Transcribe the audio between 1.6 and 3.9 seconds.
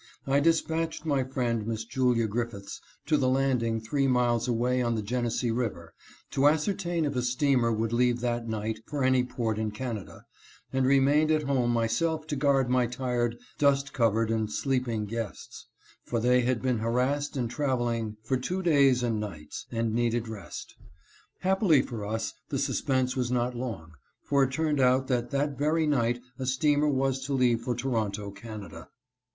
Miss Julia Griffiths to the land ing